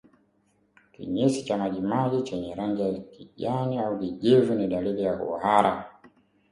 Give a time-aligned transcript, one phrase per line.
[0.91, 5.91] Kinyesi cha majimaji chenye rangi ya kijani au kijivu ni dalili ya kuhara